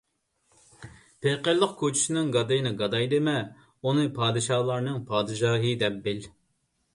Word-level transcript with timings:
پېقىرلىق 1.25 1.75
كوچىسىنىڭ 1.81 2.31
گادىيىنى 2.35 2.71
گاداي 2.79 3.09
دېمە، 3.11 3.35
ئۇنى 3.85 4.07
پادىشاھلارنىڭ 4.17 4.99
پادىشاھى 5.13 5.77
دەپ 5.85 6.01
بىل. 6.09 6.27